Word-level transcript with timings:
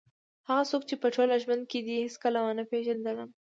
هغه 0.47 0.63
څوک 0.71 0.81
چې 0.89 0.95
په 1.01 1.07
ټول 1.15 1.29
ژوند 1.43 1.63
کې 1.71 1.79
دې 1.87 1.95
هېڅکله 2.03 2.39
ونه 2.41 2.63
پېژندلم. 2.71 3.29